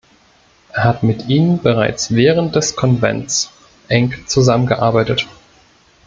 [0.69, 3.51] Es hat mit ihnen bereits während des Konvents
[3.87, 5.27] eng zusammengearbeitet.